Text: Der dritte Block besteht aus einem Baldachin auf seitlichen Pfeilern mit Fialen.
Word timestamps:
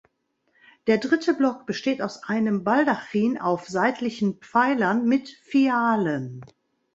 Der 0.87 0.97
dritte 0.97 1.35
Block 1.35 1.67
besteht 1.67 2.01
aus 2.01 2.23
einem 2.23 2.63
Baldachin 2.63 3.37
auf 3.39 3.67
seitlichen 3.69 4.33
Pfeilern 4.39 5.05
mit 5.05 5.29
Fialen. 5.29 6.43